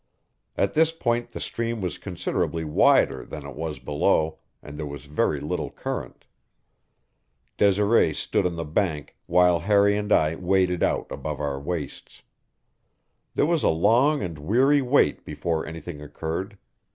At 0.57 0.73
this 0.73 0.91
point 0.91 1.29
the 1.31 1.39
stream 1.39 1.79
was 1.79 1.99
considerably 1.99 2.63
wider 2.65 3.23
than 3.23 3.45
it 3.45 3.55
was 3.55 3.77
below, 3.77 4.39
and 4.63 4.75
there 4.75 4.87
was 4.87 5.05
very 5.05 5.39
little 5.39 5.69
current. 5.69 6.25
Desiree 7.59 8.11
stood 8.11 8.47
on 8.47 8.55
the 8.55 8.65
bank 8.65 9.15
while 9.27 9.59
Harry 9.59 9.95
and 9.95 10.11
I 10.11 10.33
waded 10.33 10.81
out 10.81 11.05
above 11.11 11.39
our 11.39 11.59
waists. 11.59 12.23
There 13.35 13.45
was 13.45 13.61
a 13.61 13.69
long 13.69 14.23
and 14.23 14.39
weary 14.39 14.81
wait 14.81 15.23
before 15.23 15.67
anything 15.67 16.01
occurred. 16.01 16.57